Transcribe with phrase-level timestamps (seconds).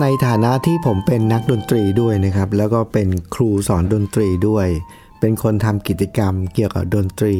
[0.00, 4.66] ในฐานะที่ผมเป็นนักดนตรีด้วยนะครับ แล้วก็เป็นครูสอนดนตรีด้วย
[5.20, 7.36] เป็นคนทำกิจกรรมเกี่ยวกับดนตรี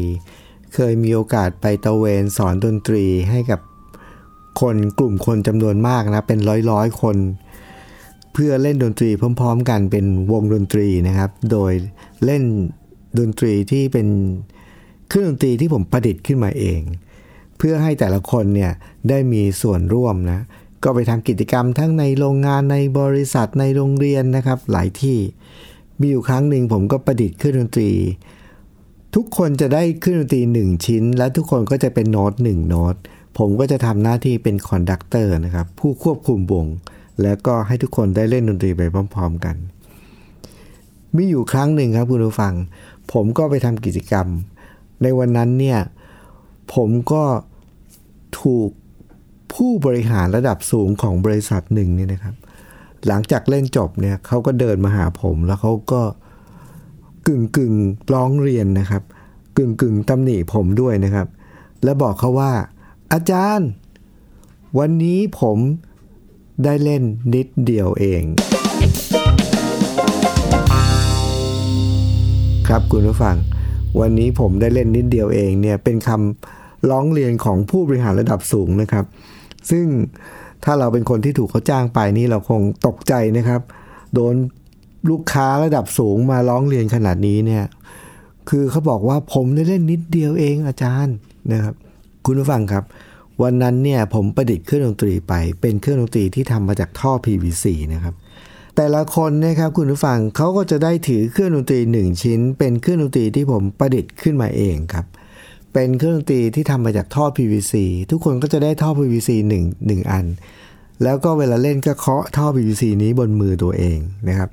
[0.74, 3.60] เคยมีโอกาสไปตะเวนสอนดนตรีให้กับ
[4.60, 7.16] คนกลุ่มคนจำนวนมากนะ เป็นร้อยร้อยๆคน
[8.32, 9.10] เพื่อเล่นดนตรี
[9.40, 11.72] พร้อม ๆ กันเป็นวงดนตรีนะครับ โดย
[12.24, 12.42] เล่น
[13.18, 14.08] ดนตรีที่เป็น
[15.08, 16.80] เครื่องดนตรีที่ผมประดิษฐ์ขึ้นมาเอง
[17.58, 18.72] เพื่อให้แต่ละคนเนี่ย
[19.08, 20.40] ได้มีส่วนร่วมนะ
[20.84, 25.18] ก็ไปทำกิจกรรมทั้งในโรงงานในบริษัทในโรงเรียนนะครับ หลายที่
[26.00, 27.90] มีอยู่ครั้งหนึ่งผมก็ประดิษฐ์เครื่องดนตรี
[29.14, 32.94] ทุกคนจะได้เครื่องดนตรีหนึ่งชิ้น และทุกคนก็จะเป็นโน้ตหนึ่งโน้ต
[33.38, 36.66] ผมก็จะทำหน้าที่เป็น conductor นะครับ ผู้ควบคุมวง
[37.22, 38.82] แล้วก็ให้ทุกคนได้เล่นดนตรีไป
[39.14, 39.56] พร้อม ๆกัน
[41.16, 42.54] มีอยู่ครั้งหนึ่งครับคุณผู้ฟัง
[43.12, 44.26] ผมก็ไปทำกิจกรรม
[45.02, 45.78] ในวันนั้นเนี่ย
[46.74, 47.24] ผมก็
[48.40, 48.70] ถูก
[49.54, 52.34] ผู้บริหารระดับสูงของบริษัทหนึ่งเนี่ยนะครับ
[53.06, 56.02] หลังจากเล่นจบเนี่ยเขาก็เดินมาหาผม แล้วเขาก็
[57.26, 57.74] กึ่งกึ่ง
[58.14, 59.02] ร้องเรียนนะครับ
[59.56, 61.26] กึ่งกึ่งตำหนิผมด้วยนะครับ
[61.84, 62.52] แล้วบอกเขาว่า
[63.12, 63.68] อาจารย์
[64.78, 65.58] วันนี้ผม
[66.64, 67.02] ได้เล่น
[67.34, 68.22] นิดเดียวเอง
[72.68, 73.36] ครับคุณผู้ฟัง
[74.00, 79.04] วันนี้ผมได้เล่นนิดเดียวเองเนี่ยเป็นคำร้องเรียนของผู้บริหารระดับสูงนะครับ
[79.70, 79.86] ซึ่ง
[80.64, 83.60] ถ้าเราเป็นคนที่ถูกเขาจ้างไปนี่เราคงตกใจนะครับ
[84.14, 84.34] โดน
[85.10, 87.64] ลูกค้าระดับสูงมาร้องเรียนขนาดนี้เนี่ย
[88.48, 91.16] คือเขาบอกว่าผมได้เล่นนิดเดียวเองอาจารย์
[91.52, 91.74] นะครับ
[92.26, 92.84] คุณผู้ฟังครับ
[93.42, 98.14] วันนั้นเนี่ยผมประดิษฐ์เครื่องดนตรีไปเป็นเครื่องดนตรีที่ทำมาจากท่อ PVC นะครับ
[98.76, 105.06] แต่ละคนนะครับคุณผู้ฟังเขาก็จะได้ถือเครื่องดนตรีหนึ่งชิ้น เป็นเครื่องดนตรีที่ผมประดิษฐ์ขึ้นมาเองครับ
[105.72, 107.74] เป็นเครื่องดนตรีที่ทำมาจากท่อ PVC
[108.10, 109.30] ทุกคนก็จะได้ท่อ PVC
[109.64, 110.26] 1 1 อัน
[111.02, 114.50] แล้วก็เวลาเล่นก็เคาะท่อ PVC นี้บนมือตัวเองนะครับ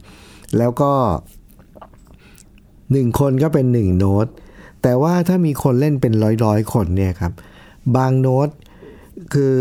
[0.57, 0.91] แล้วก็
[2.09, 4.27] 1 คนก็เป็น 1 โน้ต
[4.83, 6.13] แต่ว่าถ้ามีคนเล่นเป็น
[6.43, 7.33] ร้อยๆ คนเนี่ยครับ
[7.95, 8.49] บางโน้ต
[9.33, 9.55] คือ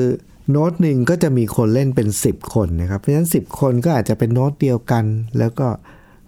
[0.51, 5.05] โน้ตหนึ่งก็จะมีคนเล่นเป็น 10 คนนะครับ เพราะฉะนั้น 10 คนก็อาจจะเป็นโน้ตเดียวกัน
[5.39, 5.69] แล้วก็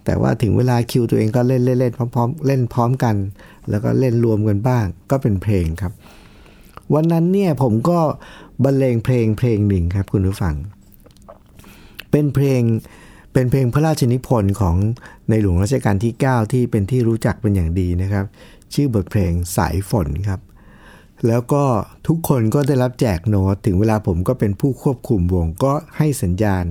[0.05, 3.15] แต่ว่าถึงเวลาคิวตัวเองก็เล่นเล่นเล่นพร้อมๆ เล่นพร้อมกัน
[3.69, 5.93] แล้วก็เล่นรวมกันบ้าง ก็เป็นเพลงครับ
[6.93, 7.99] วันนั้นเนี่ยผมก็
[8.63, 10.55] บรรเลงเพลงเพลงหนึ่งครับคุณผู้ฟัง
[12.11, 12.61] เป็นเพลง
[13.33, 14.75] เป็นเพลงพระราชนิพนธ์ของ
[15.29, 18.25] ในหลวงรัชกาลที่ 9 ที่เป็นที่รู้จักเป็นอย่างดีนะครับ
[18.73, 20.41] ชื่อบทเพลงสายฝนครับ
[21.27, 21.63] แล้วก็
[22.07, 26.65] ทุกคนก็ได้รับแจกโน้ตถึงเวลาผมก็เป็นผู้ควบคุมวงก็ให้สัญญาณ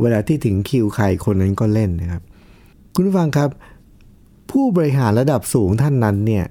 [0.00, 2.22] เวลาที่ถึงคิวใครคนนั้นก็เล่นนะครับ
[2.94, 3.50] คุณผู้ฟังครับ
[4.50, 6.44] ผู้บริหารระดับสูงท่านนั้นเนี่ย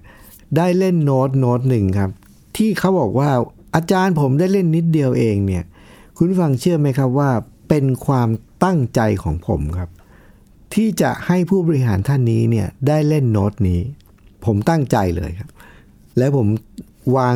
[0.57, 2.11] ได้เล่นโน้ตโน้ตหนึ่งครับ
[2.57, 3.29] ที่เขาบอกว่า
[3.75, 5.63] อาจารย์ผมได้เล่นนิดเดียวเองเนี่ย
[6.15, 7.29] คุณฟังเชื่อไหมครับว่า
[7.69, 8.29] เป็นความ
[8.63, 9.89] ตั้งใจของผมครับ
[10.73, 13.79] ที่จะให้ผู้บริหารท่านนี้เนี่ยได้เล่นโน้ตนี้
[14.45, 15.49] ผมตั้งใจเลยครับ
[16.17, 16.47] และผม
[17.17, 17.35] วาง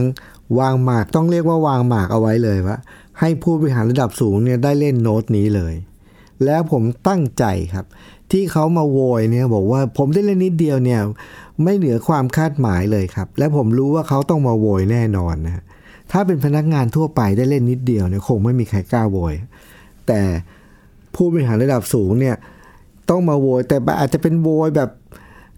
[0.59, 2.77] วางหมากต้องเรียกว่าวางหมากเอาไว้เลยว่า
[3.19, 5.73] ให้ผู้บริหารระดับสูงเนี่ยได้เล่นโน้ตนี้เลย
[6.45, 7.85] แล้วผมตั้งใจครับ
[8.31, 11.01] ที่เขามาโวยเนี่ยบอกว่าผมได้เล่นนิดเดียวเนี่ย
[11.63, 15.63] ไม่เหนือความคาดหมายเลยครับ และผมรู้ว่าเขาต้องมาโวยแน่นอนนะ
[16.11, 19.33] ถ้าเป็นพนักงานทั่วไปได้เล่นนิดเดียวเนี่ยคงไม่มีใครกล้าโวย
[20.07, 20.21] แต่
[21.15, 22.35] ผู้บริหารระดับสูงเนี่ย
[23.09, 24.89] ต้องมาโวยแต่อาจจะเป็นโวยแบบ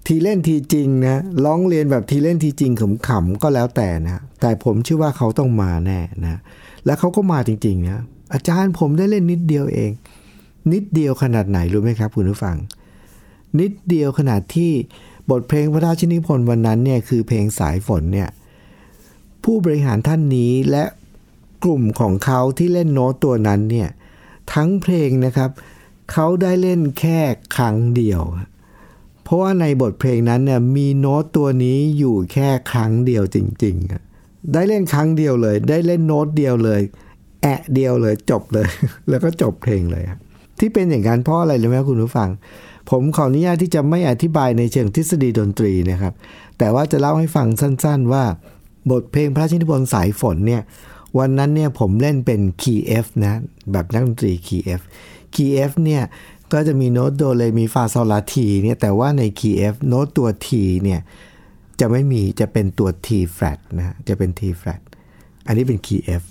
[0.08, 2.72] ทีเล่นทีจริงนะร้องเรียนแบบทีเล่นทีจริง
[3.08, 6.40] ขำๆก็แล้วแต่นะแต่ผมเชื่อว่าเขาต้องมาแน่นะ
[6.86, 8.02] แล้วเขาก็มาจริงๆนะ
[8.34, 9.92] อาจารย์ผมได้เล่นนิดเดียวเอง
[10.74, 12.58] นิดเดียวขนาดไหนรู้ไหมครับคุณผู้ฟัง
[13.60, 14.72] นิดเดียวขนาดที่
[15.30, 18.30] บทเพลงพระราชนิพนธ์วันนั้นเนี่ยคือเพลงสายฝนเนี่ย
[19.44, 20.84] ผู้บริหารท่านนี้และ
[21.64, 23.90] กลุ่มของเขาที่เล่นโน้ตตัวนั้นเนี่ย
[24.54, 25.50] ทั้งเพลงนะครับ
[26.12, 27.20] เขาได้เล่นแค่
[27.56, 28.22] ครั้งเดียว
[29.24, 34.02] เพราะว่าในบทเพลงนั้นเนี่ยมีโน้ตตัวนี้อยู่แค่ครั้งเดียวจริงๆอะ
[34.54, 36.82] ได้เล่นครั้งเดียวเลย ได้เล่นโน้ตเดียวเลย
[37.42, 38.68] แอะเดียวเลยจบเลย
[39.10, 40.20] แล้วก็จบเพลงเลยครับ
[40.60, 42.30] ที่เป็นอย่างนั้นเพราะอะไรรู้ไหมครับคุณผู้ฟัง
[42.90, 46.14] ผมขออนุญาตที่จะไม่อธิบายในเชิงทฤษฎีดนตรีนะครับ
[46.58, 48.24] แต่ว่าจะเล่าให้ฟังสั้น ๆ ว่า
[48.92, 50.62] บทเพลงพระราชนิพนธ์สายฝนเนี่ย
[51.18, 53.42] วันนั้นเนี่ยผมเล่นเป็นคีย์ F นะ
[53.72, 54.82] แบบนักดนตรีคีย์ F
[55.34, 56.04] คีย์ F เนี่ย
[56.54, 60.50] ก็จะมีโน้ตโดเรมีฟาโซลาทีเนี่ยแต่ว่าในคีย์ F โน้ตตัว T
[60.84, 61.00] เนี่ย
[61.80, 63.08] จะไม่มีจะเป็นตัว ที
[63.38, 64.82] flat นะจะเป็น T flat
[65.48, 66.24] อันนี้เป็นคีย์ F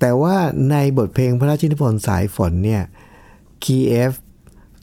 [0.00, 0.36] แต่ว่า
[0.70, 2.82] ในบทเพลงพระราชนิพนธ์สายฝนเนี่ย
[3.64, 4.12] คีย์ F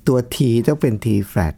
[0.07, 0.37] ตัว ที
[0.67, 1.55] ต้องเป็น ที flat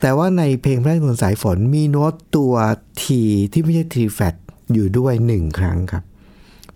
[0.00, 2.54] แต่ว่าในเพลงพระราชนิพนธ์สายฝนมีโน้ตตัว
[3.02, 3.04] T
[3.52, 4.34] ที่ไม่ใช่ T flat
[4.72, 6.04] อยู่ด้วยหนึ่งครั้งครับ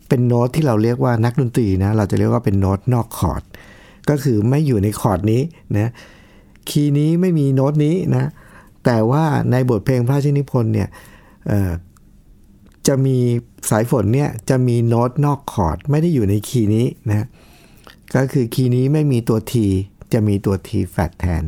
[0.08, 3.42] เป็นโน้ตที่เราเรียกว่านักดนตรีนะ เราจะเรียกว่าเป็นโน้ตนอกคอร์ด
[4.08, 5.42] ก็คือไม่อยู่ในคอร์ดนี้
[5.76, 5.90] นะ
[6.68, 8.30] คีย์นี้ไม่มีโน้ตนี้นะ
[8.84, 10.88] แต่ว่าในบทเพลงพระราชนิพนธ์เนี่ย
[12.86, 13.18] จะมี
[13.70, 17.26] สายฝนเนี่ยจะมีโน้ตนอกคอร์ดไม่ได้อยู่ในคีย์นี้นะ
[18.16, 19.54] ก็คือคีย์นี้ไม่มีตัว ที
[20.12, 21.44] จะมีตัว ที flat แทน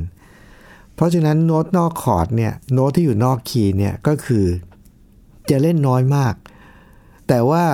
[0.95, 4.47] เพราะฉะนั้นโน้ตนอกคอร์ดเนี่ยโน้ตที่อยู่นอกคีย์เนี่ยก็คือ
[5.51, 6.35] จะเล่นน้อยมาก
[7.29, 7.65] แต่ว่า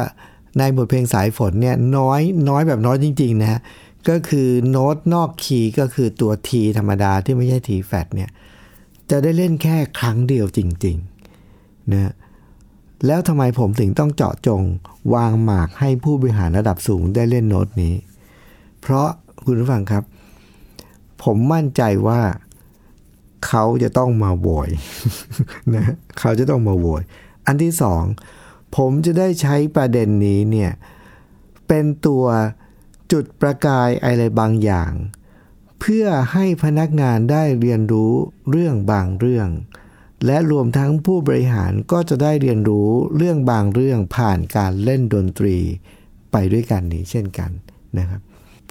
[0.59, 3.61] ในบทเพลงสายฝนเนี่ยน้อยน้อยแบบน้อยจริงๆนะ
[4.09, 8.31] ก็คือโน้ตนอกคีย์ก็คือตัว ทีธรรมดาที่ไม่ใช่ ที flat เนี่ย
[9.11, 12.13] จะได้เล่นแค่ครั้งเดียวจริงๆนะ
[13.07, 14.63] แล้วทำไมผมถึงต้องเจาะจง
[15.15, 17.95] วางหมากให้ผู้บริหารระดับสูงได้เล่นโน้ตนี้
[18.81, 19.09] เพราะ
[19.45, 20.05] คุณผู้ฟังครับ
[21.23, 22.23] ผมมั่นใจว่า
[23.47, 24.71] เขาจะต้องมาโวย
[25.75, 25.85] นะ
[26.19, 27.03] เขาจะต้องมาโวย
[27.47, 28.03] อันที่สอง
[28.77, 30.73] ผมจะได้ใช้ประเด็นนี้เนี่ย
[31.69, 32.25] เป็นตัว
[33.13, 34.93] จุดประกายอะไรบางอย่าง
[35.81, 38.13] เพื่อให้พนักงานได้เรียนรู้
[38.51, 39.49] เรื่องบางเรื่อง
[40.27, 45.57] และรวมทั้งผู้บริหารก็จะได้เรียนรู้เรื่องบางเรื่องผ่านการเล่นดนตรี
[46.33, 47.51] ไปด้วยกันนี้เช่นกัน
[47.99, 48.21] นะครับ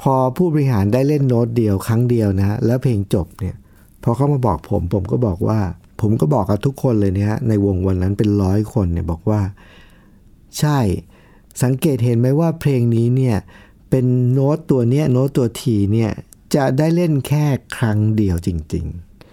[0.01, 3.55] พอผู้บริหารได้เล่นโน้ตเดียวครั้งเดียวนะฮะแล้วเพลงจบเนี่ย
[4.03, 5.59] พอเขามาบอกผม ผมก็บอกว่า
[6.01, 9.41] ผมก็บอกกับทุกคนเลยเนี่ยในวงวันนั้นเป็นร้อยคนเนี่ยบอกว่า
[10.59, 10.79] ใช่
[11.63, 13.37] สังเกตเห็นไหมว่าเพลงนี้เนี่ย
[13.89, 16.11] เป็นโน้ตตัวเนี้ยโน้ตตัวทีเนี่ย
[16.55, 17.45] จะได้เล่นแค่
[17.77, 18.85] ครั้งเดียวจริง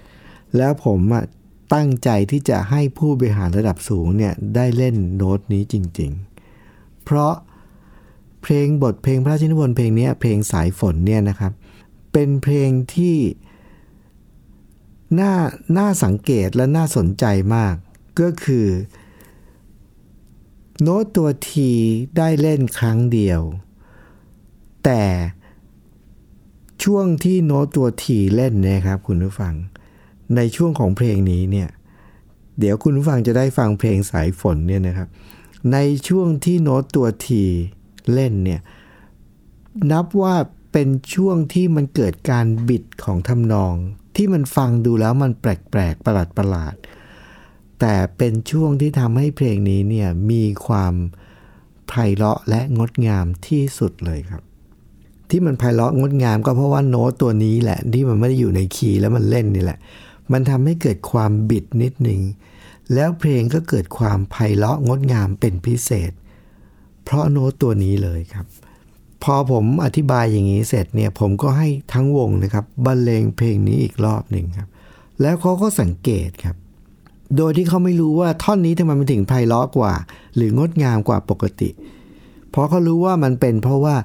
[0.05, 1.25] ๆ แล้วผมอะ
[1.75, 6.11] ตั้งใจที่จะให้ผู้บริหารระดับสูงเนี่ยได้เล่นโน้ตนี้จริง
[6.59, 7.35] ๆ เพราะ
[8.49, 11.53] เพลงบทเพลงพระราชนิพนธ์เพลงนี้เพลงสายฝนเนี่ยนะครับ
[12.13, 13.17] เป็นเพลงที่
[15.21, 15.33] น่า
[15.79, 17.75] น่าสังเกตและน่าสนใจมาก
[18.21, 18.67] ก็คือ
[20.83, 21.71] โน้ตตัวที
[22.17, 23.41] ได้เล่นครั้งเดียว
[24.85, 25.03] แต่
[26.85, 29.55] ช่วงที่โน้ตตัวทีเล่นนะครับคุณผู้ฟัง
[30.37, 31.69] ในช่วงของเพลงนี้เนี่ย
[32.59, 35.09] เดี๋ยวคุณผู้ฟังจะได้ฟังเพลงสายฝนเนี่ยนะครับ
[35.73, 35.77] ใน
[36.09, 37.45] ช่วงที่โน้ตตัวที
[38.15, 38.61] เล่นเนี่ย
[39.93, 40.35] นับว่า
[40.73, 43.75] เป็นช่วงที่มันเกิดการบิดของทำนอง
[44.17, 46.75] ที่มันฟังดูแล้วมันแปลกๆประหลาดประหลาด
[47.81, 50.95] แต่เป็นช่วงที่ทำให้เพลงนี้เนี่ยมีความ
[51.89, 54.43] ไพเราะและงดงามที่สุดเลยครับ
[55.31, 59.79] ที่มันไพเราะงดงามก็เพราะว่าโน้ตตัวนี้แหละ ที่มันไม่ได้อยู่ในคีย์แล้วมันเล่นนี่แหละ
[60.33, 62.21] มันทำให้เกิดความบิดนิดหนึ่ง
[62.95, 66.13] แล้วเพลงก็เกิดความไพเราะงดงามเป็นพิเศษ
[67.07, 68.47] เพราะโน้ตตัวนี้เลยครับ
[69.23, 74.69] พอผมอธิบายอย่างนี้เสร็จเนี่ยผมก็ให้ทั้งวงนะครับบรรเลงเพลงนี้อีกรอบหนึ่งครับ
[75.21, 76.57] แล้วเขาก็สังเกตครับ
[77.37, 79.95] โดยที่เขาไม่รู้ว่าท่อนนี้ทำไมมันถึงไพเราะกว่า
[80.35, 81.71] หรืองดงามกว่าปกติ
[82.51, 83.97] เพราะเขารู้ว่ามันเป็นเพราะว่า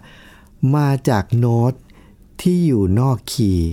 [0.75, 1.73] มาจากโน้ต
[2.41, 3.71] ที่อยู่นอกคีย์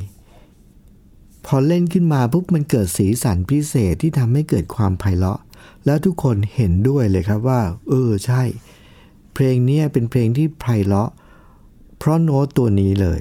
[1.47, 5.41] พอเล่นขึ้นมาปุ๊บมันเกิดสีสันพิเศษที่ทำให้เกิดความไพเราะ
[5.87, 8.43] แล้วทุกคนเห็นด้วยเลยครับว่า เออใช่
[9.41, 11.11] เพลงนี้เป็นเพลงที่ไพเราะ
[11.99, 13.21] เพราะโน้ตตัวนี้เลย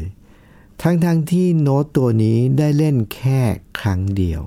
[0.82, 3.42] ทั้งๆทที่โน้ตตัวนี้ได้เล่นแค่
[3.80, 4.42] ครั้งเดียว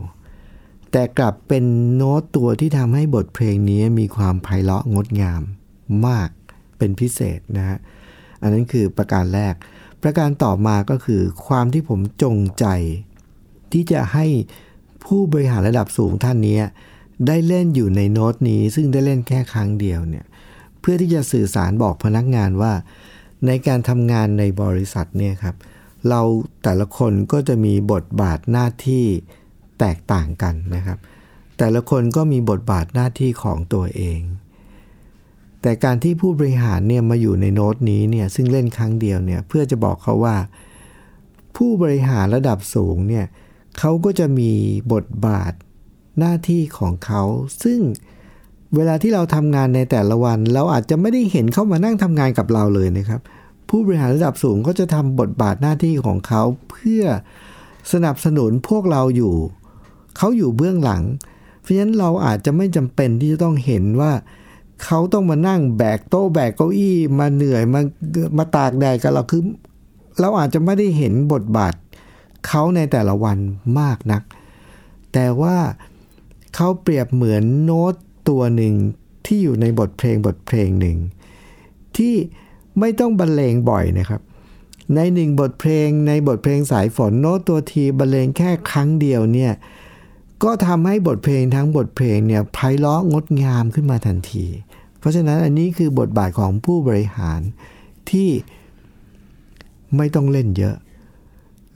[0.92, 1.64] แต่กลับเป็น
[1.96, 5.42] โน้ตตัวที่ทำให้บทเพลงนี้มีความไพเราะงดงาม
[6.06, 6.28] มาก
[6.78, 7.78] เป็นพิเศษนะฮะ
[8.42, 9.54] อันนั้นคือประการแรก
[10.02, 12.66] ประการต่อมาก็คือความที่ผมจงใจ
[13.72, 14.26] ที่จะให้
[15.04, 16.58] ผู้บริหารระดับสูงท่านนี้
[17.26, 20.26] ได้เล่นอยู่ในโน้ตนี้ ซึ่งได้เล่นแค่ครั้งเดียวเนี่ย
[20.80, 22.72] เพื่อที่จะสื่อสารบอกพนักงานว่า
[23.46, 25.56] ในการทำงานในบริษัทเนี่ยครับ
[26.08, 26.20] เรา
[26.64, 29.04] แต่ละคนก็จะมีบทบาทหน้าที่
[29.80, 30.98] แตกต่างกันนะครับ
[31.58, 34.20] แต่ละคนก็มีบทบาทหน้าที่ของตัวเอง
[35.62, 40.36] แต่การที่ผู้บริหารเนี่ยมาอยู่ในโน้ตนี้เนี่ยซึ่งเล่นครั้งเดียวเนี่ยเพื่อจะบอกเขาว่า
[41.56, 43.26] ผู้บริหารระดับสูงเนี่ย
[43.78, 44.52] เขาก็จะมี
[44.92, 45.52] บทบาท
[46.18, 47.22] หน้าที่ของเขา
[47.62, 47.80] ซึ่ง
[48.76, 53.20] เวลาที่เราทำงานในแต่ละวัน เราอาจจะไม่ได้เห็นเขามานั่งทำงานกับเราเลยนะครับ
[53.68, 57.02] ผู้บริหารระดับสูงก็จะทำบทบาทหน้าที่ของเขาเพื่อ
[57.92, 59.34] สนับสนุนพวกเราอยู่
[60.16, 61.02] เขาอยู่เบื้องหลัง
[61.60, 64.12] เพราะฉะนั้นเราอาจจะไม่จำเป็นที่จะต้องเห็นว่า
[64.84, 67.80] เขาต้องมานั่งแบกโต๊ะแบกเก้าอี้มาเหนื่อยมา
[68.38, 69.42] มาตากแดดกับเราคือ
[70.20, 71.74] เราอาจจะไม่ได้เห็นบทบาท
[72.46, 73.38] เขาในแต่ละวัน
[73.80, 74.22] มากนัก
[75.12, 75.56] แต่ว่า
[76.54, 77.94] เขาเปรียบเหมือนโน้ต
[78.28, 78.74] ตัวหนึ่ง
[79.26, 80.96] ที่อยู่ในบทเพลงบทเพลงหนึ่ง
[81.96, 82.14] ที่
[82.78, 84.20] ไม่ต้องบรรเลงบ่อยนะครับ
[84.94, 89.52] ในหนึ่งบทเพลงในบทเพลงสายฝนโน้ตตัวทีบรรเลงแค่ครั้งเดียวเนี่ย
[90.44, 94.46] ก็ทำให้บทเพลงทั้งบทเพลงเนี่ยไพเราะงดงามขึ้นมาทันที
[94.98, 97.40] เพราะฉะนั้นอันนี้คือบทบาทของผู้บริหาร
[98.10, 98.30] ที่
[99.96, 100.76] ไม่ต้องเล่นเยอะ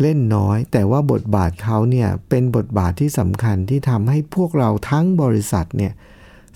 [0.01, 5.93] เล่นน้อย แต่ว่าบทบาทเขาเนี่ยเป็นบทบาทที่สำคัญที่ทำให้พวกเราทั้งบริษัทเนี่ย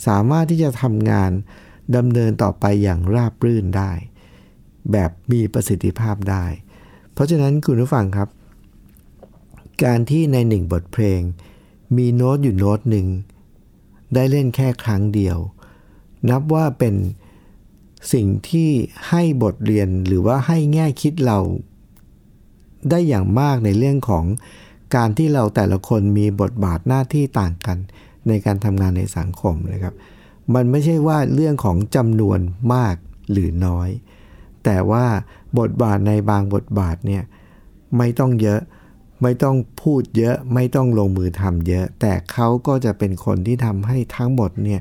[0.06, 1.30] สามารถที่จะทำงาน
[1.96, 3.92] ดำเนินต่อไปอย่างราบรื่นได้
[4.92, 6.44] แบบมีประสิทธิภาพได้
[7.12, 8.28] เพราะฉะนั้นคุณผู้ฟังครับ
[9.84, 11.20] การที่ในหนึ่งบทเพลง
[11.96, 13.06] มีโน้ตอยู่โน้ตหนึ่ง
[14.14, 15.38] ได้เล่นแค่ครั้งเดียว
[16.30, 16.94] นับว่าเป็น
[18.12, 18.70] สิ่งที่
[19.08, 21.38] ให้บทเรียนหรือว่าให้แง่คิดเรา
[22.90, 24.24] ได้อย่างมากในเรื่องของ
[24.96, 27.78] การที่เราแต่ละคนมีบทบาทหน้าที่ต่างกัน
[28.28, 29.94] ในการทำงานในสังคมนะครับ
[30.54, 32.40] มันไม่ใช่ว่าเรื่องของจำนวน
[32.74, 32.94] มาก
[33.30, 33.88] หรือน้อย
[34.64, 35.06] แต่ว่า
[35.58, 37.22] บทบาทในบางบทบาทเนี่ย
[37.96, 38.60] ไม่ต้องเยอะ
[39.22, 44.80] ไม่ต้องพูดเยอะไม่ต้องลงมือทำเยอะ แต่เขาก็จะเป็นคนที่ทำให้ทั้งหมดเนี่ย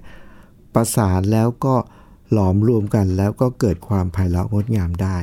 [0.73, 1.75] ประสานแล้วก็
[2.31, 5.17] หลอมรวมกันแล้วก็เกิดความไพเราะงดงามได้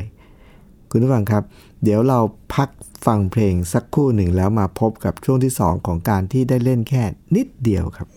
[0.91, 1.43] คุณผู้ฟังครับ
[1.83, 2.19] เดี๋ยวเรา
[2.55, 2.69] พัก
[3.07, 7.03] ฟังเพลงสักคู่หนึ่งแล้วมาพบกับช่วงที่ 2 ของการที่ได้เล่นแค่
[7.37, 8.09] นิดเดียวครับ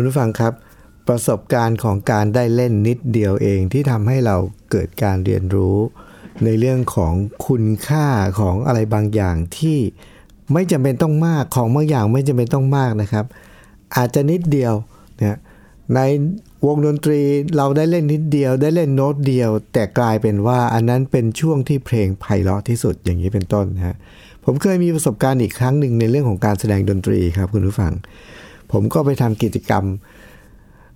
[0.00, 0.54] คุณผู้ฟังครับ
[1.08, 4.36] ประสบการณ์ของการได้เล่นนิดเดียวเองที่ทำให้เรา
[4.70, 5.76] เกิดการเรียนรู้
[6.44, 7.14] ในเรื่องของ
[7.46, 8.06] คุณค่า
[8.40, 9.78] ของอะไรบางอย่างที่
[10.52, 13.24] ไม่จำเป็นต้องมากของบางอย่างไม่จำเป็นต้องมากนะครับ
[13.96, 14.74] อาจจะนิดเดียว
[15.18, 15.38] นะ
[15.94, 16.00] ใน
[16.66, 17.20] วงดนตรี
[17.56, 23.96] เราได้เล่นนิดเดียว ได้เล่นโน้ตเดียว แต่กลายเป็นว่าอันนั้นเป็นช่วงที่เพลงไพเราะที่สุดอย่างนี้เป็นต้นนะฮะ
[24.44, 27.94] ผมเคยมีประสบการณ์อีกครั้งหนึ่งในเรื่องของการแสดงดนตรีครับคุณผู้ฟัง
[28.72, 29.84] ผมก็ไปทำกิจกรรม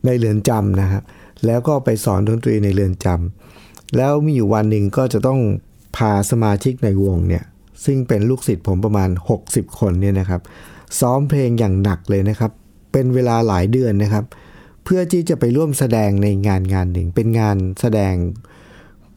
[0.05, 1.03] ในเรือนจำนะครับ
[1.47, 5.41] แล้วก็ไปสอนดนตรีในเรือนจำแล้วมีอยู่วันหนึ่งก็จะต้อง
[5.97, 7.45] พาสมาชิกในวงเนี่ย
[7.85, 9.11] ซึ่งเป็นลูกศิษย์ผมประมาณ
[9.45, 10.41] 60 คนเนี่ยนะครับ
[11.01, 12.53] ซ้อมเพลงอย่างหนักเลยนะครับ
[12.93, 14.25] เป็นเวลาหลายเดือนนะครับ
[14.85, 18.15] เพื่อที่จะไปร่วมแสดงในงานงานหนึ่ง เป็นงานแสดง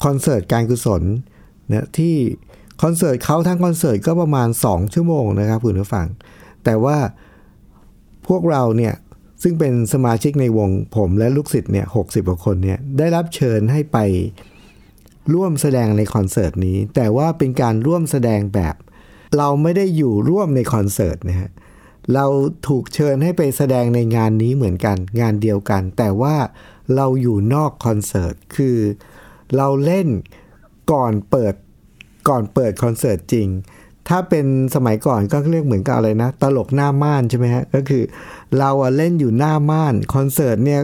[0.03, 1.03] คอนเสิร์ตการกุศล
[1.71, 2.15] นะที่
[2.81, 6.07] คอนเสิร์ตเขาทั้งคอนเสิร์ตก็ประมาณ 2 ชั่วโมงนะครับคุณผู้ฟัง
[6.63, 6.97] แต่ว่า
[8.27, 8.93] พวกเราเนี่ย
[9.43, 13.97] ซึ่งเป็นสมาชิกในวงผมและลูกศิษย์เนี่ยหกสิบกว่าคนเนี่ยได้รับเชิญให้ไป
[15.33, 18.75] ร่วมแสดงในคอนเสิร์ตนี้ แต่ว่าเป็นการร่วมแสดงแบบ
[19.37, 21.51] เราไม่ได้อยู่ร่วมในคอนเสิร์ตนะฮะ
[22.13, 22.25] เรา
[22.67, 26.35] ถูกเชิญให้ไปแสดงในงานนี้เหมือนกันงานเดียวกัน แต่ว่า
[26.95, 28.77] เราอยู่นอกคอนเสิร์ตคือ
[29.55, 30.07] เราเล่น
[30.91, 31.53] ก่อนเปิด
[32.29, 33.47] ก่อนเปิดคอนเสิร์ตจริง
[34.09, 34.45] ถ้าเป็น
[34.75, 38.03] สมัยก่อนก็เรียกเหมือนกับอะไรนะ ตลกหน้าม่านใช่ไหมฮะ ก็คือ
[38.57, 40.81] เราเล่นอยู่หน้าม่านคอนเสิร์ตเนี่ย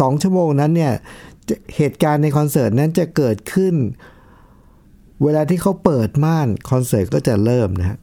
[0.00, 0.92] สองชั่วโมงนั้นเนี่ย
[1.76, 3.74] เหตุการณ์ในคอนเสิร์ตนั้นจะเกิดขึ้น
[5.22, 7.98] เวลาที่เขาเปิดม่านคอนเสิร์ตก็จะเริ่มนะ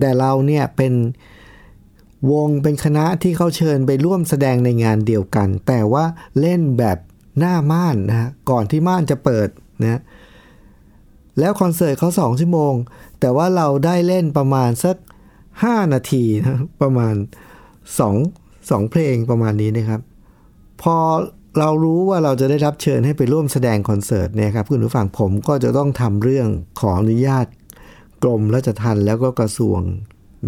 [0.00, 0.92] แต่เราเนี่ยเป็น
[2.32, 6.04] วงเป็นคณะที่เขาเชิญไปร่วมแสดงในงานเดียวกัน แต่ว่า
[6.40, 6.98] เล่นแบบ
[7.38, 9.48] หน้าม่านนะฮะก่อนที่ม่านจะเปิด
[9.82, 10.00] นะ
[11.38, 12.74] แล้วคอนเสิร์ตเขาสองชั่วโมง
[13.20, 14.96] แต่ว่าเราได้เล่นประมาณสัก
[15.44, 17.14] 5 นาทีนะประมาณ
[17.98, 20.00] 2 2 เพลงประมาณนี้นะครับ
[20.82, 20.96] พอ
[21.58, 26.48] เรารู้ว่าเราจะได้รับเชิญให้ไปร่วมแสดงคอนเสิร์ตเนี่ยครับคุณผู้ฟังผมก็จะต้องทำเรื่อง
[26.80, 27.46] ขออนุญาต
[28.22, 29.80] กรมราชทัณฑ์แล้วก็กระทรวง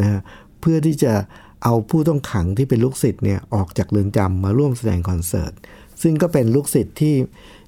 [0.01, 0.21] นะฮะ
[0.61, 1.13] เพื่อที่จะ
[1.65, 5.53] เอาผู้ต้องขังที่เป็นลูกศิษย์เนี่ยออกจากเรือนจำมาร่วมแสดงคอนเสิร์ต
[6.03, 7.15] ซึ่งก็เป็นลูกศิษย์ที่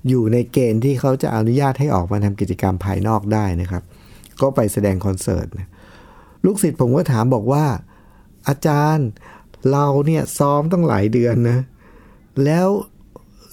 [0.09, 3.83] อยู่ในเกณฑ์ที่เขาจะอนุญาตให้ออกมาทำกิจกรรมภายนอกได้นะครับ
[4.40, 5.47] ก็ไปแสดงคอนเสิร์ต
[6.44, 7.64] ลูกศิษย์ผมก็ถามบอกว่า
[8.49, 9.09] อาจารย์
[9.73, 11.59] เราเนี่ยซ้อมต้องหลายเดือนนะ
[12.44, 12.68] แล้ว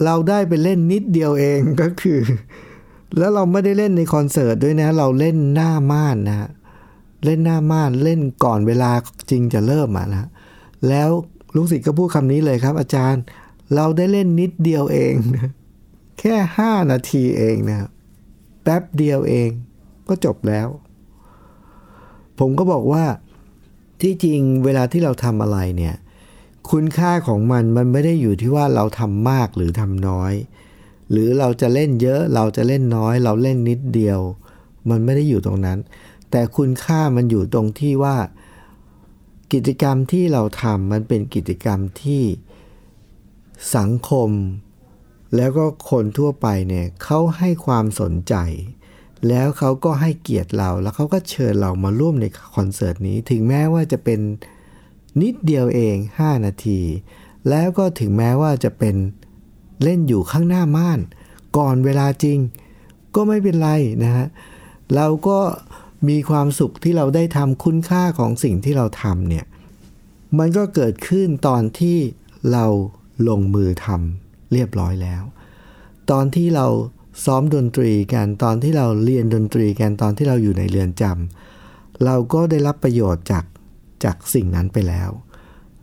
[0.06, 2.20] เราได้ไปเล่นนิดเดียวเองก็คือ
[3.18, 6.50] แล้วเราไม่ได้เล่นในคอนเสิร์ตด้วยนะ เราเล่นหน้าม่านนะ
[7.26, 8.92] เล่นหน้าม่านเล่นก่อนเวลา
[9.30, 10.28] จริงจะเริ่มอะนะ
[10.90, 11.10] แล้ว
[11.56, 13.22] ลูกศิษย์ก็พูดคำนี้เลยครับ อาจารย์
[13.76, 15.52] เราได้เล่นนิดเดียวเองนะ
[16.20, 17.78] แค่ห้านาทีเองนะ
[18.64, 19.50] แป๊บเดียวเอง
[20.12, 20.68] ก็จบแล้ว
[22.40, 23.04] ผมก็บอกว่า
[24.02, 25.96] ที่จริงเวลาที่เราทำอะไรเนี่ย
[26.70, 30.34] คุณค่าของมันมันไม่ได้อยู่ที่ว่าเราทำมากหรือทำน้อย
[31.12, 34.20] หรือเราจะเล่นเยอะเราจะเล่นน้อย เราเล่นนิดเดียว
[34.90, 35.80] มันไม่ได้อยู่ตรงนั้น
[36.32, 38.16] แต่คุณค่ามันอยู่ตรงที่ว่า
[39.54, 42.24] กิจกรรมที่เราทำมันเป็นกิจกรรมที่
[43.76, 44.30] สังคม
[45.36, 48.36] แล้วก็คนทั่วไปเนี่ยเขาให้ความสนใจ
[49.28, 54.20] แล้วเขาก็ให้เกียรติเรา แล้วเขาก็เชิญเรามาร่วมในคอนเสิร์ตนี้ ถึงแม้ว่าจะเป็น
[55.22, 56.80] นิดเดียวเอง 5 นาที
[57.50, 58.96] แล้วก็ถึงแม้ว่าจะเป็น
[59.84, 61.00] เล่นอยู่ข้างหน้าม่าน
[61.58, 62.40] ก่อนเวลาจริง
[63.16, 63.70] ก็ไม่เป็นไร
[64.04, 64.28] นะฮะ
[64.96, 65.40] เราก็
[66.10, 69.46] มีความสุขที่เราได้ทำคุณค่าของสิ่งที่เราทำเนี่ย
[70.40, 71.98] มันก็เกิดขึ้นตอนที่
[72.52, 72.66] เรา
[73.28, 75.24] ลงมือทำเรียบร้อยแล้ว
[76.12, 76.68] ตอนที่เรา
[77.24, 83.46] ซ้อมดนตรีกันตอนที่เราเรียนดนตรีกันตอนที่เราอยู่ในเรือนจำเราก็ได้รับประโยชน์จาก
[84.04, 85.10] จากสิ่งนั้นไปแล้ว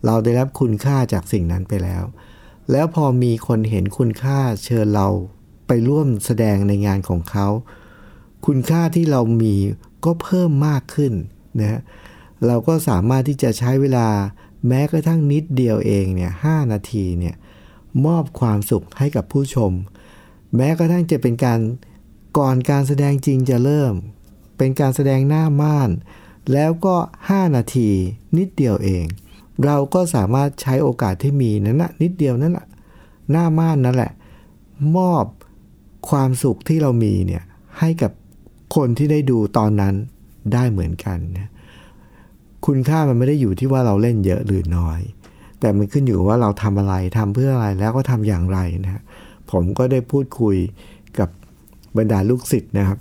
[0.06, 2.02] เราได้รับคุณค่าจากสิ่งนั้นไปแล้ว
[2.72, 5.08] แล้วพอมีคนเห็นคุณค่าเชิญเรา
[5.66, 7.46] ไปร่วมแสดงในงานของเขา
[8.46, 9.54] คุณค่าที่เรามี
[10.04, 11.12] ก็เพิ่มมากขึ้น
[11.60, 11.80] นะ
[12.46, 14.08] เราก็สามารถที่จะใช้เวลา
[14.66, 17.36] แม้กระทั่งนิดเดียวเองเนี่ยหนาทีเนี่ย
[18.06, 19.72] มอบความสุขให้กับผู้ชม
[20.56, 21.60] แม้กระทั่งจะเป็นการ
[22.38, 23.94] ก่อนการแสดงจริงจะเริ่ม
[24.58, 25.90] เป็นการแสดงหน้าม่าน
[26.52, 26.96] แล้วก็
[27.28, 27.90] 5 นาที
[28.36, 29.04] นิดเดียวเอง
[29.64, 32.66] เราก็สามารถใช้โอกาสที่มีนั้นนะนิดเดียวนั่นแหละ
[33.30, 34.12] หน้าม่านนั่นแหละ
[34.96, 35.24] มอบ
[36.10, 37.42] ความสุขที่เรามีเนี่ย
[37.78, 38.12] ให้กับ
[38.76, 39.94] คนที่ได้ดูตอนนั้น
[40.52, 41.48] ได้เหมือนกันนะ
[42.66, 45.00] คุณค่ามันไม่ได้อยู่ที่ว่าเราเล่นเยอะหรือน้อย
[45.60, 49.02] แต่มันขึ้นอยู่ว่าเราทำอะไรทำเพื่ออะไรแล้วก็ทำอย่างไรนะ
[49.52, 50.56] ผมก็ได้พูดคุย
[51.18, 51.28] กับ
[51.96, 52.98] บรรดาลูกศิษย์นะครับ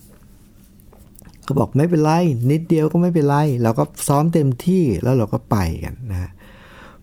[1.48, 2.12] ก็บอกไม่เป็นไร
[2.52, 6.32] นิดเดียวก็ไม่เป็นไร เราก็ซ้อมเต็มที่แล้วเราก็ไปกันนะ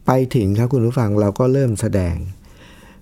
[0.06, 2.14] ไปถึงครับคุณผู้ฟังเราก็เริ่มแสดง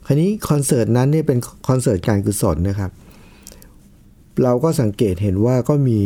[0.07, 2.91] คราวนี้คอนเสิร์ตนั้นเนี่ยเป็นคอนเสิร์ตการกุศลนะครับ
[4.43, 6.01] เราก็สังเกตเห็นว่าก็มี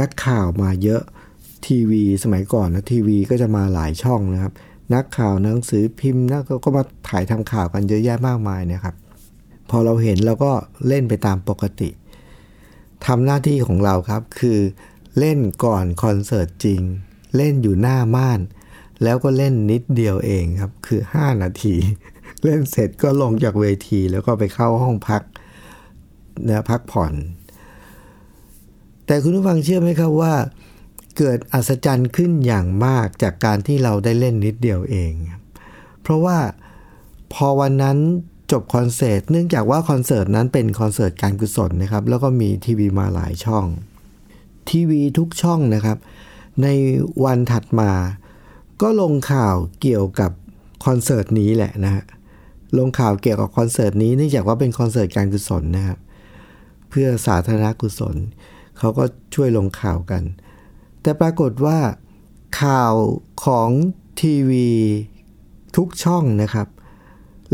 [0.00, 1.02] นักข่าวมาเยอะ
[1.66, 4.52] ทีวีสมัยก่อนนะทีวีก็จะมาหลายช่องนะครับ
[4.94, 8.94] นักข่าวหนังสือพิมพ์นะก็มาถ่ายทำข่าวกันเยอะแยะมากมายนะครับ
[9.70, 10.52] พอเราเห็นเราก็
[10.88, 11.90] เล่นไปตามปกติ
[13.06, 14.58] ทำหน้าที่ของเราครับคือ
[15.18, 16.80] เล่นก่อนคอนเสิร์ตจริง
[17.36, 18.40] เล่นอยู่หน้าม่าน
[19.02, 21.74] แล้วก็เล่นนิดเดียวเองครับ คือ 5 นาที
[22.44, 25.22] เล่นเสร็จก็ลงจากเวทีแล้วก็ไปเข้าห้องพัก
[26.48, 27.14] นะพักผ่อน
[29.06, 30.34] แต่คุณผู้ฟังเชื่อไหมครับว่า
[31.18, 35.12] เกิดอัศจรรย์ขึ้นอย่างมากจากการที่เราได้เล่นนิดเดียวเอง
[36.02, 36.38] เพราะว่า
[37.32, 37.98] พอวันนั้น
[38.52, 43.66] จบคอนเสิร์ตเนื่องจากว่าคอนเสิร์ตนั้นเป็นคอนเสิร์ตการกุศลนะครับ แล้วก็มีทีวีมาหลายช่อง
[44.70, 45.98] ทีวีทุกช่องนะครับ
[46.62, 46.66] ใน
[47.24, 47.90] วันถัดมา
[48.82, 50.30] ก็ลงข่าวเกี่ยวกับ
[50.86, 52.04] คอนเสิร์ตนี้แหละนะฮะ
[52.78, 55.98] ลงข่าวเกี่ยวกับคอนเสิร์ตนี้เนื่องจากว่าเป็นคอนเสิร์ตการกุศลนะครับ
[56.88, 58.16] เพื่อสาธารณกุศล
[58.78, 59.04] เขาก็
[59.34, 60.22] ช่วยลงข่าวกัน
[61.02, 61.78] แต่ปรากฏว่า
[62.62, 62.94] ข่าว
[63.44, 63.70] ของ
[64.20, 64.68] ทีวี
[65.76, 66.68] ทุกช่องนะครับ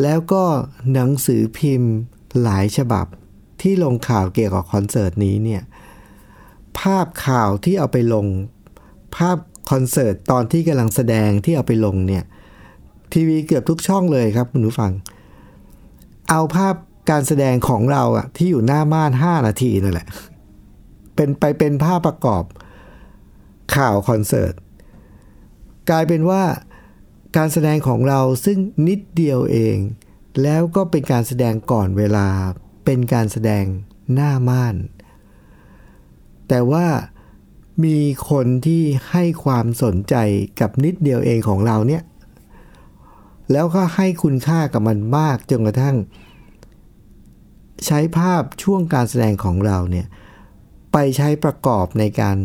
[0.02, 0.44] แล้วก็
[0.92, 1.94] หนังสือพิมพ์
[2.42, 3.06] หลายฉบับ
[3.60, 5.62] ที่ลงข่าวเกี่ยวกับคอนเสิร์ตนี้เนี่ย
[6.80, 8.26] ภาพข่าวที่เอาไปลง
[9.16, 9.36] ภาพ
[9.70, 12.24] คอนเสิร์ตตอนที่กำลังแสดงที่เอาไปลงเนี่ย
[13.12, 14.92] ทีวีเกือบทุกช่องเลยครับคุณผู้ฟัง
[16.30, 16.74] เอาภาพ
[17.10, 20.08] การแสดงของเราอะที่อยู่หน้าม่าน 5 นาทีนั่นแหละ
[21.16, 22.44] เป็นไปเป็นภาพประกอบ
[23.76, 24.54] ข่าวคอนเสิร์ต
[25.90, 26.42] กลายเป็นว่า
[27.36, 29.76] การแสดงของเราซึ่งนิดเดียวเอง
[30.42, 32.26] แล้วก็เป็นการแสดงก่อนเวลา
[32.84, 33.64] เป็นการแสดง
[34.14, 34.76] หน้าม่าน
[36.48, 36.86] แต่ว่า
[37.84, 37.98] มี
[38.30, 40.14] คนที่ให้ความสนใจ
[40.60, 42.02] กับนิดเดียวเองของเราเนี่ย
[43.52, 45.96] แล้วก็ให้คุณค่ากับมันมากจนกระทั่ง
[47.86, 50.06] ใช้ภาพช่วงการแสดงของเราเนี่ย
[50.92, 52.36] ไปใช้ประกอบในการ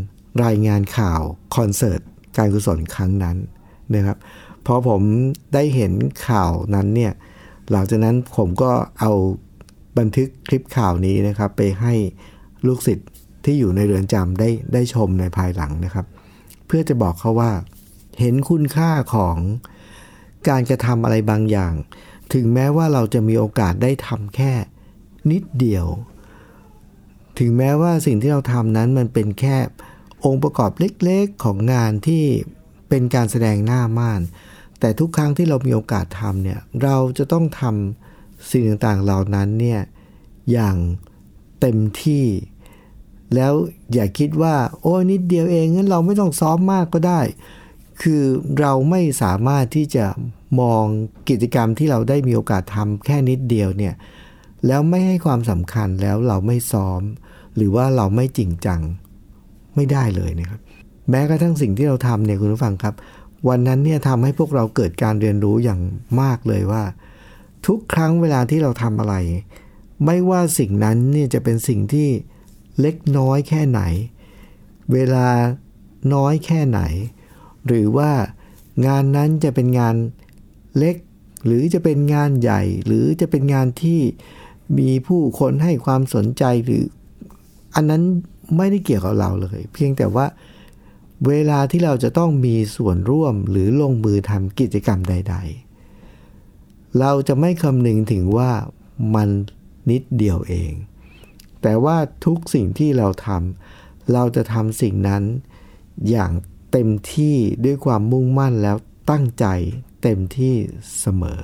[0.44, 1.22] รายงานข่าว
[1.56, 2.02] คอนเสิร์ต
[2.38, 3.38] การกุศลครั้งนั้น
[3.96, 4.18] นะครับ
[4.68, 5.02] พอผม
[5.54, 5.94] ได้เห็น
[6.28, 7.14] ข่าวนั้นเนี่ย
[7.72, 9.12] หลังจากนั้นผมก็เอา
[9.98, 11.94] บันทึกคลิปข่าวนี้นะครับ ไปให้
[12.68, 13.10] ลูกศิษย์
[13.46, 16.06] ที่อยู่ในเรือนจำได้ได้ชมในภายหลังนะครับ
[16.68, 17.52] เพื่อจะบอกเขาว่า
[18.20, 19.38] เห็นคุณค่าของ
[20.50, 21.74] การกระทำอะไรบางอย่าง
[22.34, 24.52] ถึงแม้ว่าเราจะมีโอกาสได้ทำแค่
[25.32, 25.86] นิดเดียว
[27.40, 29.58] ถึงแม้ว่าสิ่งที่เราทำนั้นมันเป็นแค่
[30.26, 32.24] องค์ประกอบเล็กๆของงานที่
[32.90, 34.22] เป็นการแสดงหน้าม่าน
[34.80, 39.82] แต่ทุกครั้งที่เรามีโอกาสทำเนี่ยเราจะต้องทำสิ่งต่างๆเหล่านั้นเนี่ย
[40.52, 40.78] อย่าง
[41.60, 42.26] เต็มที่
[43.36, 43.54] แล้ว
[43.94, 47.22] อย่าคิดว่า โอ้นิดเดียวเองงั้นเราไม่ต้องซ้อมมากก็ได้
[48.02, 48.24] คือ
[48.60, 50.06] เราไม่สามารถที่จะ
[50.60, 50.84] มอง
[51.30, 53.94] กิจกรรมที่เราได้มีโอกาสทำแค่นิดเดียวเนี่ย
[54.68, 57.02] แล้วไม่ให้ความสำคัญแล้วเราไม่ซ้อม
[57.56, 58.82] หรือว่าเราไม่จริงจัง
[59.76, 60.60] ไม่ได้เลยนะครับ
[61.10, 62.96] แม้กระทั่งสิ่งที่เราทำเนี่ยคุณผู้ฟังครับ
[63.48, 65.82] วันนั้นเนี่ยทำให้พวกเราเกิดการเรียนรู้อย่าง
[66.22, 66.84] มากเลยว่า
[67.68, 69.16] ทุกครั้งเวลาที่เราทำอะไร
[70.06, 72.10] ไม่ว่าสิ่งนั้นเนี่ยจะเป็นสิ่งที่
[72.82, 73.82] เล็กน้อยแค่ไหน
[74.94, 75.28] เวลา
[76.14, 76.82] น้อยแค่ไหน
[77.68, 78.12] หรือว่า
[78.88, 79.96] งานนั้นจะเป็นงาน
[80.78, 80.96] เล็ก
[81.46, 84.00] หรือจะเป็นงานใหญ่ หรือจะเป็นงานที่
[84.78, 86.84] มีผู้คนให้ความสนใจหรือ
[87.76, 88.04] อันนั้น
[88.58, 90.26] ไม่ได้เกี่ยวกับเราเลย เพียงแต่ว่า
[91.28, 95.36] เวลาที่เราจะต้องมีส่วนร่วมหรือลงมือทำกิจกรรมใด
[96.18, 98.52] ๆ เราจะไม่คำนึงถึงว่า
[99.16, 99.30] มัน
[99.90, 100.72] นิดเดียวเอง
[101.62, 105.24] แต่ว่าทุกสิ่งที่เราทำเราจะทำสิ่งนั้น
[106.10, 106.32] อย่าง
[106.72, 108.78] เต็มที่ด้วยความมุ่งมั่นแล้ว
[109.12, 109.46] ตั้งใจ
[110.04, 110.56] เต็มที่
[111.00, 111.42] เสมอ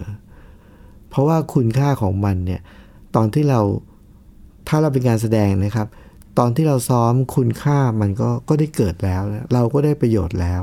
[1.09, 2.62] เพราะว่าคุณค่าของมันเนี่ย
[3.15, 3.62] ตอนที่เรา
[4.67, 5.88] ถ้าเราเป็นการแสดงนะครับ
[6.38, 9.22] ตอนที่เราซ้อมคุณค่ามันก็ก็ได้เกิดแล้ว
[9.54, 10.62] เราก็ได้ประโยชน์แล้ว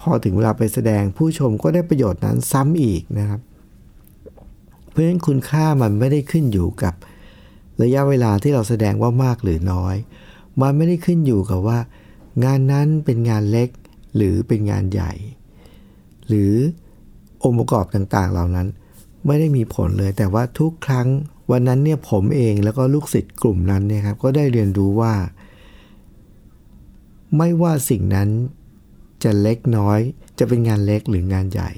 [0.00, 3.40] พอถึงเวลาไปแสดงผู้ชมก็ได้ประโยชน์นั้นซ้ำอีกนะครับ
[4.90, 6.94] เพราะฉะนั้นคุณค่ามันไม่ได้ขึ้นอยู่กับ
[7.82, 9.96] ระยะเวลาที่เราแสดงว่ามากหรือน้อย
[10.60, 11.78] มันไม่ได้ขึ้นอยู่กับว่า
[12.44, 13.68] งานนั้นเป็นงานเล็ก
[14.16, 15.12] หรือเป็นงานใหญ่
[16.28, 16.54] หรือ
[17.44, 18.68] องค์ประกอบต่างๆ เหล่านั้น
[19.26, 21.08] ไม่ได้มีผลเลย แต่ว่าทุกครั้ง
[21.50, 25.14] วันนั้นเนี่ยผมเองแล้วก็ลูกศิษย์กลุ่มนั้นเนี่ยครับก็ได้เรียนรู้ว่า
[27.36, 28.28] ไม่ว่าสิ่งนั้น
[29.24, 29.98] จะเล็กน้อย
[30.38, 31.70] จะเป็นงานเล็กหรืองานใหญ่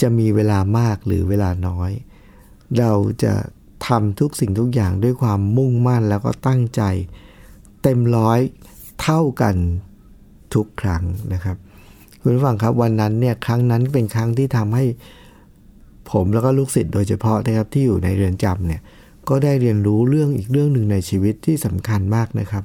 [0.00, 1.90] จะมีเวลามากหรือเวลาน้อย
[2.78, 3.34] เราจะ
[3.86, 6.82] ทำทุกสิ่งทุกอย่างด้วยความมุ่งมั่นแล้วก็ตั้งใจ
[7.82, 8.40] เต็มร้อย
[9.02, 9.56] เท่ากัน
[10.54, 11.02] ทุกครั้ง
[11.32, 11.56] นะครับ
[12.20, 14.84] คุณผู้ฟังครับวันนั้นเนี่ยครั้งนั้นเป็นครั้งที่ทำให้
[16.10, 18.82] ผมแล้วก็ลูกศิษย์โดยเฉพาะนะครับที่อยู่ในเรือนจำเนี่ย
[19.28, 22.64] ก็ได้เรียนรู้เรื่องอีกเรื่องหนึ่งในชีวิตที่สำคัญมากนะครับ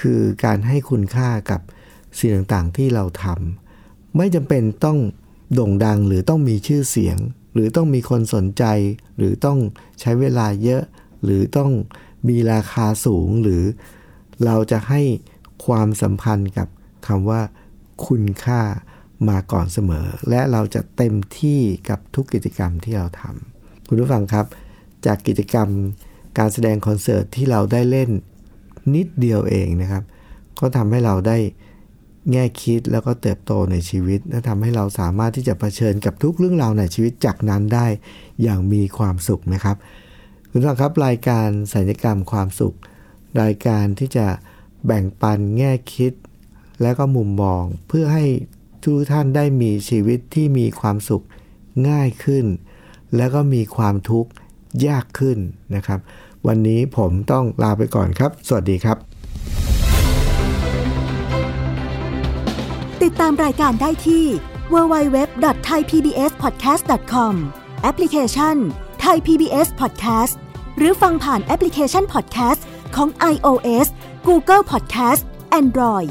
[0.00, 1.60] คือการให้คุณค่ากับ
[2.18, 4.98] สิ่งต่างๆที่เราทำไม่จำเป็นต้อง
[5.54, 7.18] โด่งดังหรือต้องมีชื่อเสียง
[7.54, 8.64] หรือต้องมีคนสนใจ
[9.16, 9.58] หรือต้อง
[10.00, 10.82] ใช้เวลาเยอะ
[11.24, 11.72] หรือต้อง
[12.28, 13.62] มีราคาสูงหรือ
[14.44, 15.02] เราจะให้
[15.66, 16.68] ความสัมพันธ์กับ
[17.06, 17.42] คำว่า
[18.06, 18.60] คุณค่า
[19.28, 24.46] มาก่อนเสมอ และเราจะเต็มที่กับทุกกิจกรรมที่เราทำคุณผู้ฟังครับ
[25.06, 25.68] จากกิจกรรม
[26.38, 28.10] การแสดงคอนเสิร์ตที่เราได้เล่น
[28.94, 30.02] นิดเดียวเองนะครับ
[30.60, 31.36] ก็ทำให้เราได้
[32.32, 37.86] แง่คิดแล้วก็เติบโตในชีวิต และทำให้เราสามารถที่จะะเผชิญกับทุกเรื่องราวในชีวิตจากนั้นได้
[38.42, 39.76] อย่างมีความสุขนะครับ
[40.50, 42.76] คุณผู้ฟังครับรายการสัญญกรรมความสุข
[43.42, 44.26] รายการที่จะ
[44.86, 46.12] แบ่งปันแง่คิด
[46.82, 48.26] และก็มุมมองเพื่อให้
[48.86, 51.24] ทุกท่านได้มีชีวิตที่มีความสุข
[51.88, 52.44] ง่ายขึ้น
[53.16, 54.30] แล้วก็มีความทุกข์
[54.86, 55.38] ยากขึ้น
[55.74, 55.98] นะครับ
[56.46, 58.96] วันนี้ผมต้องลาไปก่อนครับ สวัสดีครับ
[63.02, 64.24] ติดตามรายการได้ที่
[64.72, 67.34] www.thaipbspodcast.com
[67.82, 68.56] แอปพลิเคชัน
[69.04, 70.34] Thai PBS Podcast
[70.76, 72.60] หรือฟังผ่านแอปพลิเคชัน Podcast
[72.96, 73.86] ของ iOS
[74.28, 75.22] Google Podcast
[75.60, 76.10] Android